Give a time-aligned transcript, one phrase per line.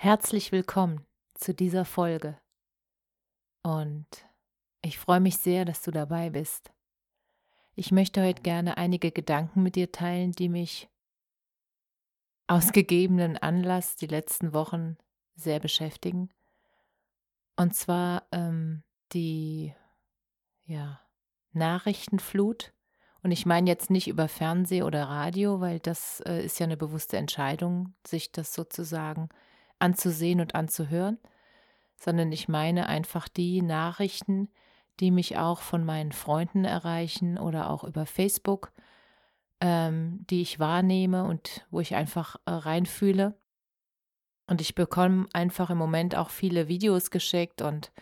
[0.00, 2.38] Herzlich willkommen zu dieser Folge.
[3.64, 4.06] Und
[4.80, 6.70] ich freue mich sehr, dass du dabei bist.
[7.74, 10.88] Ich möchte heute gerne einige Gedanken mit dir teilen, die mich
[12.46, 14.96] aus gegebenen Anlass die letzten Wochen
[15.34, 16.30] sehr beschäftigen.
[17.56, 19.74] Und zwar ähm, die
[20.64, 21.00] ja,
[21.50, 22.72] Nachrichtenflut.
[23.24, 26.76] Und ich meine jetzt nicht über Fernseh oder Radio, weil das äh, ist ja eine
[26.76, 29.28] bewusste Entscheidung, sich das sozusagen
[29.78, 31.18] anzusehen und anzuhören,
[31.96, 34.48] sondern ich meine einfach die Nachrichten,
[35.00, 38.72] die mich auch von meinen Freunden erreichen oder auch über Facebook,
[39.60, 43.36] ähm, die ich wahrnehme und wo ich einfach äh, reinfühle.
[44.46, 47.92] Und ich bekomme einfach im Moment auch viele Videos geschickt und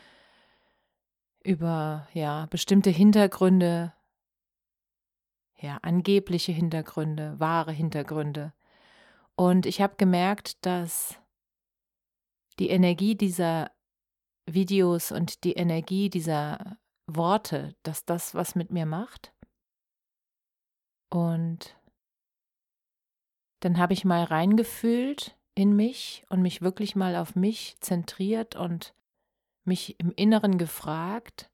[1.43, 3.93] über ja bestimmte Hintergründe,
[5.59, 8.53] ja angebliche Hintergründe, wahre Hintergründe.
[9.35, 11.21] Und ich habe gemerkt, dass
[12.59, 13.71] die Energie dieser
[14.49, 19.33] Videos und die Energie dieser Worte, dass das was mit mir macht.
[21.11, 21.77] Und
[23.61, 28.95] dann habe ich mal reingefühlt in mich und mich wirklich mal auf mich zentriert und
[29.65, 31.51] mich im Inneren gefragt,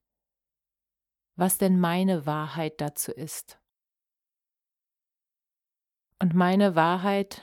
[1.37, 3.59] was denn meine Wahrheit dazu ist.
[6.19, 7.43] Und meine Wahrheit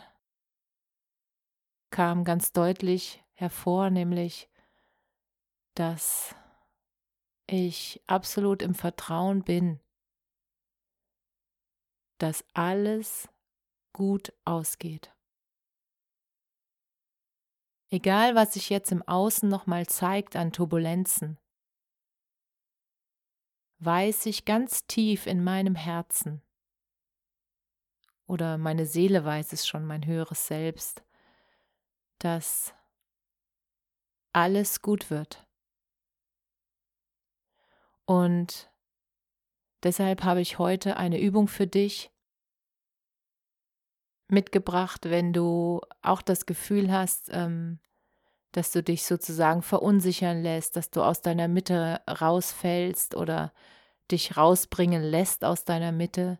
[1.91, 4.50] kam ganz deutlich hervor, nämlich
[5.75, 6.35] dass
[7.47, 9.79] ich absolut im Vertrauen bin,
[12.17, 13.29] dass alles
[13.94, 15.16] gut ausgeht.
[17.89, 21.39] Egal, was sich jetzt im Außen nochmal zeigt an Turbulenzen,
[23.79, 26.41] weiß ich ganz tief in meinem Herzen,
[28.27, 31.03] oder meine Seele weiß es schon, mein höheres Selbst,
[32.19, 32.75] dass
[34.34, 35.45] alles gut wird.
[38.06, 38.72] Und
[39.84, 42.12] deshalb habe ich heute eine Übung für dich
[44.28, 47.79] mitgebracht, wenn du auch das Gefühl hast, ähm,
[48.51, 53.53] dass du dich sozusagen verunsichern lässt, dass du aus deiner Mitte rausfällst oder
[54.12, 56.39] dich rausbringen lässt aus deiner Mitte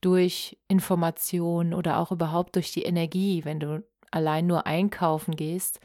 [0.00, 5.80] durch Information oder auch überhaupt durch die Energie, wenn du allein nur einkaufen gehst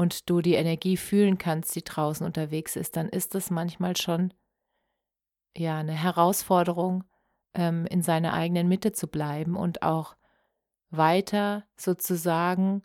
[0.00, 4.32] und du die Energie fühlen kannst, die draußen unterwegs ist, dann ist das manchmal schon
[5.54, 7.04] ja eine Herausforderung,
[7.52, 10.16] ähm, in seiner eigenen Mitte zu bleiben und auch
[10.88, 12.82] weiter sozusagen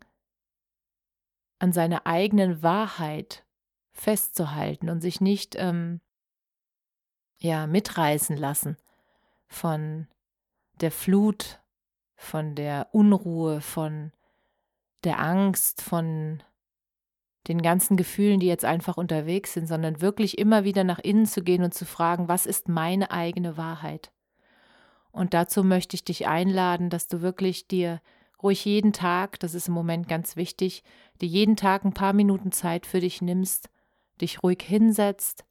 [1.57, 3.45] an seiner eigenen Wahrheit
[3.93, 6.01] festzuhalten und sich nicht ähm,
[7.37, 8.75] ja mitreißen lassen
[9.47, 10.09] von
[10.81, 11.61] der Flut,
[12.17, 14.11] von der Unruhe, von
[15.05, 16.43] der Angst, von
[17.47, 21.43] den ganzen Gefühlen, die jetzt einfach unterwegs sind, sondern wirklich immer wieder nach innen zu
[21.43, 24.11] gehen und zu fragen, was ist meine eigene Wahrheit?
[25.11, 28.01] Und dazu möchte ich dich einladen, dass du wirklich dir
[28.43, 30.83] ruhig jeden Tag, das ist im Moment ganz wichtig,
[31.21, 33.69] dir jeden Tag ein paar Minuten Zeit für dich nimmst,
[34.19, 35.45] dich ruhig hinsetzt.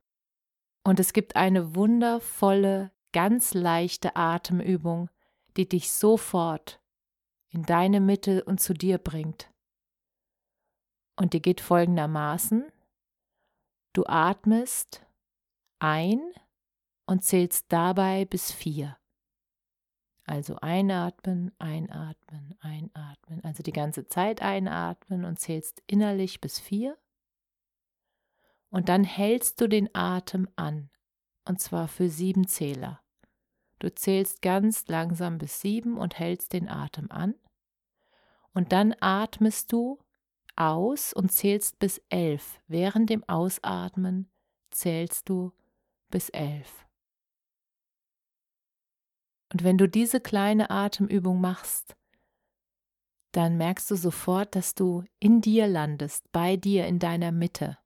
[0.83, 5.09] Und es gibt eine wundervolle, ganz leichte Atemübung,
[5.57, 6.81] die dich sofort
[7.49, 9.54] in deine Mitte und zu dir bringt.
[11.17, 12.71] Und die geht folgendermaßen.
[13.93, 15.07] Du atmest
[15.79, 16.21] ein
[17.07, 18.97] und zählst dabei bis vier.
[20.27, 23.45] Also einatmen, einatmen, einatmen.
[23.45, 26.97] Also die ganze Zeit einatmen und zählst innerlich bis vier.
[28.71, 30.91] Und dann hältst du den Atem an.
[31.45, 33.01] Und zwar für sieben Zähler.
[33.79, 37.35] Du zählst ganz langsam bis sieben und hältst den Atem an.
[38.55, 39.99] Und dann atmest du
[40.57, 42.61] aus und zählst bis elf.
[42.67, 44.31] Während dem Ausatmen
[44.71, 45.53] zählst du
[46.11, 46.87] bis elf.
[49.53, 51.97] Und wenn du diese kleine Atemübung machst,
[53.33, 57.79] dann merkst du sofort, dass du in dir landest, bei dir in deiner Mitte.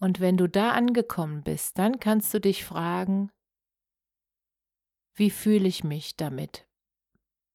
[0.00, 3.30] Und wenn du da angekommen bist, dann kannst du dich fragen,
[5.14, 6.68] wie fühle ich mich damit?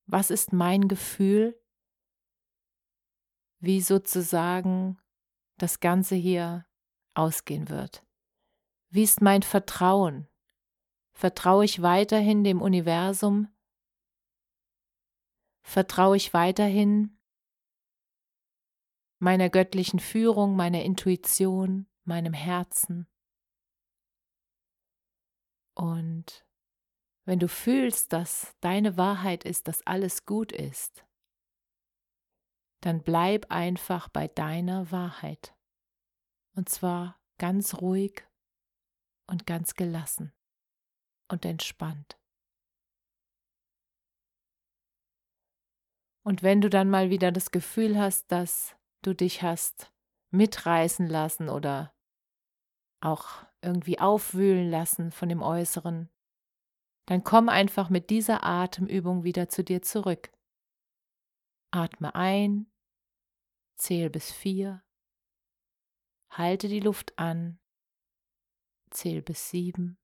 [0.05, 1.57] Was ist mein Gefühl?
[3.65, 4.99] Wie sozusagen
[5.57, 6.65] das Ganze hier
[7.13, 8.05] ausgehen wird?
[8.89, 10.27] Wie ist mein Vertrauen?
[11.13, 13.47] Vertraue ich weiterhin dem Universum?
[15.61, 17.17] Vertraue ich weiterhin
[19.19, 23.07] meiner göttlichen Führung, meiner Intuition, meinem Herzen?
[25.73, 26.45] Und
[27.23, 31.05] wenn du fühlst, dass deine Wahrheit ist, dass alles gut ist,
[32.85, 35.55] dann bleib einfach bei deiner Wahrheit.
[36.55, 38.25] Und zwar ganz ruhig
[39.27, 40.33] und ganz gelassen
[41.29, 42.19] und entspannt.
[46.25, 49.91] Und wenn du dann mal wieder das Gefühl hast, dass du dich hast
[50.31, 51.93] mitreißen lassen oder
[53.01, 56.09] auch irgendwie aufwühlen lassen von dem Äußeren,
[57.05, 60.31] dann komm einfach mit dieser Atemübung wieder zu dir zurück.
[61.71, 62.72] Atme ein,
[63.83, 64.81] zähl bis vier,
[66.29, 67.59] halte die Luft an,
[68.91, 69.97] zähl bis sieben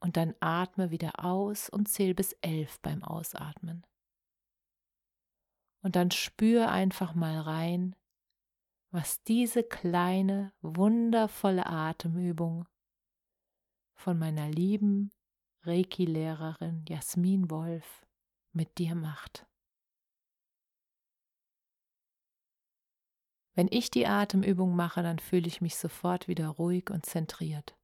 [0.00, 3.86] und dann atme wieder aus und zähl bis elf beim Ausatmen.
[5.82, 7.94] Und dann spür einfach mal rein,
[8.90, 12.66] was diese kleine, wundervolle Atemübung
[13.94, 15.12] von meiner lieben
[15.62, 18.04] Reiki-Lehrerin Jasmin Wolf
[18.52, 19.46] mit dir macht.
[23.54, 27.76] Wenn ich die Atemübung mache, dann fühle ich mich sofort wieder ruhig und zentriert.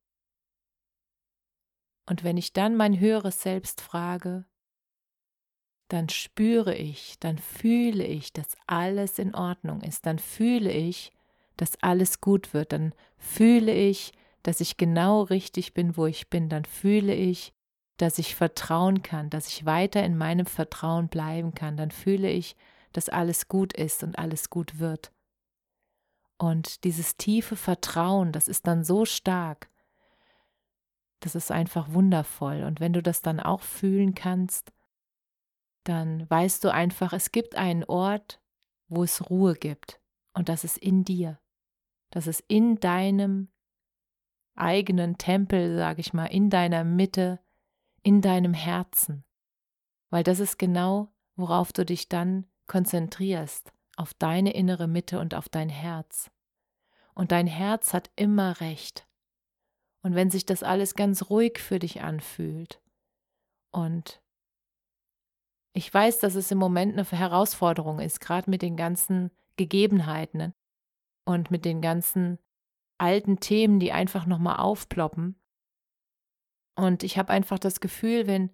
[2.08, 4.44] Und wenn ich dann mein höheres Selbst frage,
[5.86, 11.12] dann spüre ich, dann fühle ich, dass alles in Ordnung ist, dann fühle ich,
[11.56, 14.12] dass alles gut wird, dann fühle ich,
[14.42, 17.52] dass ich genau richtig bin, wo ich bin, dann fühle ich,
[17.96, 22.56] dass ich vertrauen kann, dass ich weiter in meinem Vertrauen bleiben kann, dann fühle ich,
[22.92, 25.12] dass alles gut ist und alles gut wird.
[26.40, 29.68] Und dieses tiefe Vertrauen, das ist dann so stark,
[31.20, 32.62] das ist einfach wundervoll.
[32.62, 34.72] Und wenn du das dann auch fühlen kannst,
[35.84, 38.40] dann weißt du einfach, es gibt einen Ort,
[38.88, 40.00] wo es Ruhe gibt.
[40.32, 41.38] Und das ist in dir.
[42.08, 43.48] Das ist in deinem
[44.54, 47.38] eigenen Tempel, sage ich mal, in deiner Mitte,
[48.02, 49.24] in deinem Herzen,
[50.08, 55.50] weil das ist genau, worauf du dich dann konzentrierst, auf deine innere Mitte und auf
[55.50, 56.30] dein Herz.
[57.14, 59.06] Und dein Herz hat immer recht.
[60.02, 62.80] Und wenn sich das alles ganz ruhig für dich anfühlt
[63.70, 64.22] und
[65.74, 70.54] ich weiß, dass es im Moment eine Herausforderung ist, gerade mit den ganzen Gegebenheiten
[71.26, 72.38] und mit den ganzen
[72.96, 75.38] alten Themen, die einfach nochmal aufploppen.
[76.74, 78.50] Und ich habe einfach das Gefühl, wenn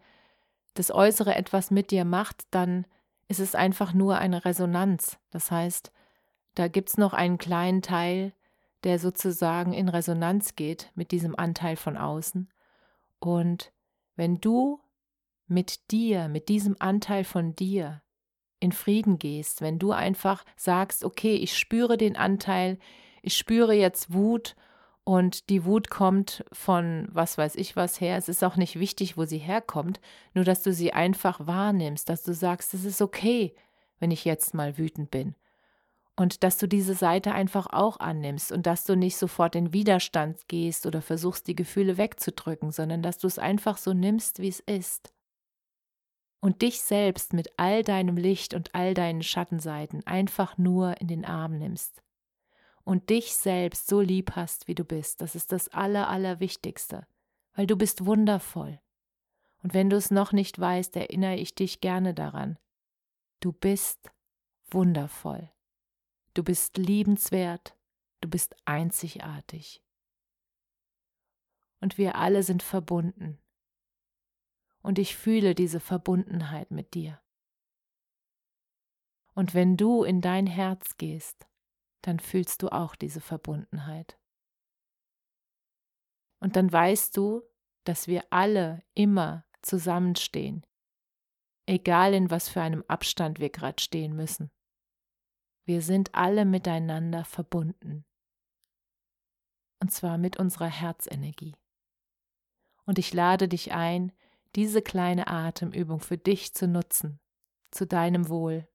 [0.74, 2.84] das Äußere etwas mit dir macht, dann
[3.28, 5.18] ist es einfach nur eine Resonanz.
[5.30, 5.92] Das heißt,
[6.54, 8.32] da gibt es noch einen kleinen Teil,
[8.84, 12.48] der sozusagen in Resonanz geht mit diesem Anteil von außen.
[13.18, 13.72] Und
[14.14, 14.80] wenn du
[15.46, 18.02] mit dir, mit diesem Anteil von dir
[18.60, 22.78] in Frieden gehst, wenn du einfach sagst, okay, ich spüre den Anteil,
[23.22, 24.56] ich spüre jetzt Wut
[25.06, 28.16] und die Wut kommt von was weiß ich was her.
[28.16, 30.00] Es ist auch nicht wichtig, wo sie herkommt,
[30.34, 33.54] nur dass du sie einfach wahrnimmst, dass du sagst, es ist okay,
[34.00, 35.36] wenn ich jetzt mal wütend bin.
[36.16, 40.48] Und dass du diese Seite einfach auch annimmst und dass du nicht sofort in Widerstand
[40.48, 44.58] gehst oder versuchst, die Gefühle wegzudrücken, sondern dass du es einfach so nimmst, wie es
[44.58, 45.12] ist.
[46.40, 51.24] Und dich selbst mit all deinem Licht und all deinen Schattenseiten einfach nur in den
[51.24, 52.02] Arm nimmst
[52.86, 55.20] und dich selbst so lieb hast, wie du bist.
[55.20, 57.04] Das ist das Aller, Allerwichtigste,
[57.54, 58.80] weil du bist wundervoll.
[59.64, 62.60] Und wenn du es noch nicht weißt, erinnere ich dich gerne daran.
[63.40, 64.12] Du bist
[64.70, 65.50] wundervoll.
[66.34, 67.76] Du bist liebenswert.
[68.20, 69.82] Du bist einzigartig.
[71.80, 73.40] Und wir alle sind verbunden.
[74.80, 77.20] Und ich fühle diese Verbundenheit mit dir.
[79.34, 81.48] Und wenn du in dein Herz gehst,
[82.06, 84.16] dann fühlst du auch diese Verbundenheit.
[86.40, 87.42] Und dann weißt du,
[87.82, 90.64] dass wir alle immer zusammenstehen,
[91.66, 94.52] egal in was für einem Abstand wir gerade stehen müssen.
[95.64, 98.04] Wir sind alle miteinander verbunden.
[99.80, 101.56] Und zwar mit unserer Herzenergie.
[102.84, 104.12] Und ich lade dich ein,
[104.54, 107.18] diese kleine Atemübung für dich zu nutzen,
[107.72, 108.68] zu deinem Wohl,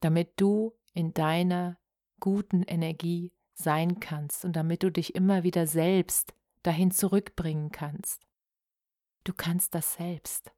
[0.00, 1.78] damit du in deiner
[2.20, 8.26] guten Energie sein kannst und damit du dich immer wieder selbst dahin zurückbringen kannst.
[9.24, 10.52] Du kannst das selbst.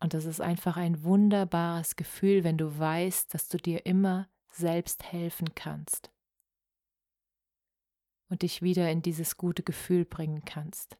[0.00, 5.04] Und das ist einfach ein wunderbares Gefühl, wenn du weißt, dass du dir immer selbst
[5.04, 6.10] helfen kannst
[8.28, 10.98] und dich wieder in dieses gute Gefühl bringen kannst.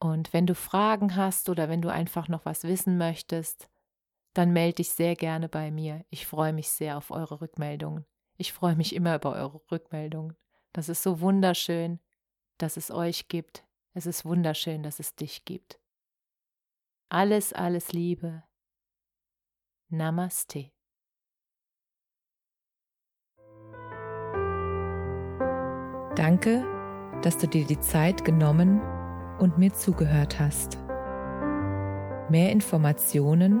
[0.00, 3.70] Und wenn du Fragen hast oder wenn du einfach noch was wissen möchtest,
[4.34, 6.04] dann melde dich sehr gerne bei mir.
[6.10, 8.04] Ich freue mich sehr auf eure Rückmeldungen.
[8.36, 10.36] Ich freue mich immer über eure Rückmeldungen.
[10.72, 12.00] Das ist so wunderschön,
[12.58, 13.64] dass es euch gibt.
[13.94, 15.78] Es ist wunderschön, dass es dich gibt.
[17.08, 18.42] Alles, alles Liebe.
[19.88, 20.72] Namaste.
[26.16, 26.64] Danke,
[27.22, 28.80] dass du dir die Zeit genommen
[29.38, 30.78] und mir zugehört hast.
[32.30, 33.60] Mehr Informationen